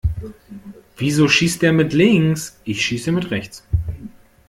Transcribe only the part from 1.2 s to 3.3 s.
schießt der mit links? Ich schieße mit